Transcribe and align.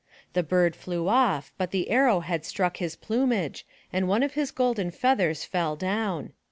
The 0.33 0.41
bird 0.41 0.75
flew 0.75 1.07
off, 1.07 1.53
but 1.59 1.69
the 1.69 1.91
arrow 1.91 2.21
had 2.21 2.43
struck 2.43 2.77
his 2.77 2.95
plumage 2.95 3.67
and 3.93 4.07
one 4.07 4.23
of 4.23 4.33
his 4.33 4.49
golden 4.49 4.89
feathers 4.89 5.45
fell 5.45 5.75
down. 5.75 6.33